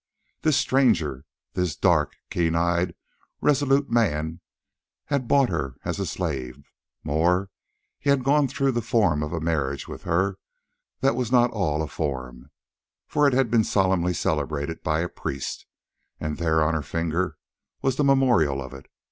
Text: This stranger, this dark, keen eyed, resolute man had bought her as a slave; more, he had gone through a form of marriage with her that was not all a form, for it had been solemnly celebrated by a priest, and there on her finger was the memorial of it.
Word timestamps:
This 0.41 0.57
stranger, 0.57 1.25
this 1.53 1.75
dark, 1.75 2.15
keen 2.31 2.55
eyed, 2.55 2.95
resolute 3.39 3.91
man 3.91 4.41
had 5.05 5.27
bought 5.27 5.49
her 5.49 5.75
as 5.85 5.99
a 5.99 6.07
slave; 6.07 6.57
more, 7.03 7.51
he 7.99 8.09
had 8.09 8.23
gone 8.23 8.47
through 8.47 8.75
a 8.75 8.81
form 8.81 9.21
of 9.21 9.39
marriage 9.43 9.87
with 9.87 10.01
her 10.01 10.39
that 11.01 11.15
was 11.15 11.31
not 11.31 11.51
all 11.51 11.83
a 11.83 11.87
form, 11.87 12.49
for 13.07 13.27
it 13.27 13.33
had 13.35 13.51
been 13.51 13.63
solemnly 13.63 14.15
celebrated 14.15 14.81
by 14.81 15.01
a 15.01 15.07
priest, 15.07 15.67
and 16.19 16.37
there 16.39 16.63
on 16.63 16.73
her 16.73 16.81
finger 16.81 17.37
was 17.83 17.97
the 17.97 18.03
memorial 18.03 18.59
of 18.59 18.73
it. 18.73 18.87